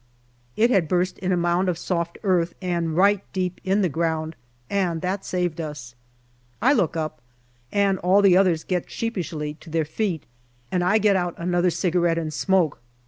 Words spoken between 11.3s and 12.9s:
another cigarette and smoke.